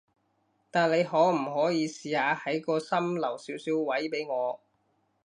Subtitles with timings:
[0.71, 4.59] 但你可唔可以試下喺個心留少少位畀我？